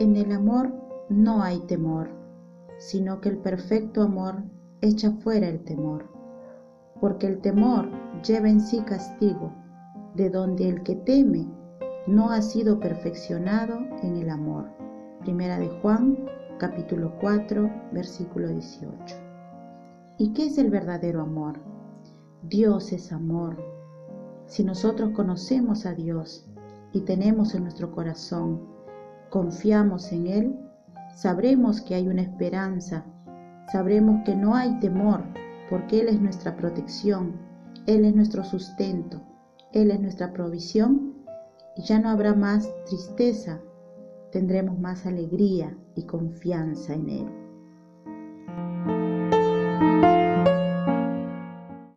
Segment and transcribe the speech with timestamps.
[0.00, 0.72] En el amor
[1.10, 2.08] no hay temor,
[2.78, 4.44] sino que el perfecto amor
[4.80, 6.06] echa fuera el temor,
[7.02, 7.90] porque el temor
[8.22, 9.52] lleva en sí castigo,
[10.14, 11.46] de donde el que teme
[12.06, 14.70] no ha sido perfeccionado en el amor.
[15.20, 16.16] Primera de Juan,
[16.58, 19.16] capítulo 4, versículo 18.
[20.16, 21.60] ¿Y qué es el verdadero amor?
[22.44, 23.62] Dios es amor.
[24.46, 26.48] Si nosotros conocemos a Dios
[26.90, 28.79] y tenemos en nuestro corazón,
[29.30, 30.60] confiamos en Él,
[31.14, 33.04] sabremos que hay una esperanza,
[33.72, 35.22] sabremos que no hay temor,
[35.70, 37.40] porque Él es nuestra protección,
[37.86, 39.22] Él es nuestro sustento,
[39.72, 41.14] Él es nuestra provisión
[41.76, 43.60] y ya no habrá más tristeza,
[44.32, 47.39] tendremos más alegría y confianza en Él.